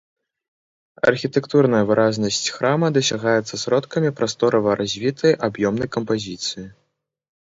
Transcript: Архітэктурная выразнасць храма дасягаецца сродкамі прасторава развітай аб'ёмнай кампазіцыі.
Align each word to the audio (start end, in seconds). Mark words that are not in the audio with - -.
Архітэктурная 1.09 1.81
выразнасць 1.89 2.49
храма 2.55 2.87
дасягаецца 2.97 3.61
сродкамі 3.65 4.09
прасторава 4.21 4.69
развітай 4.81 5.33
аб'ёмнай 5.49 5.89
кампазіцыі. 5.99 6.65